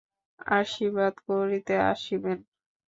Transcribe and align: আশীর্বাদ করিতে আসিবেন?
আশীর্বাদ 0.51 1.13
করিতে 1.27 1.73
আসিবেন? 1.91 2.37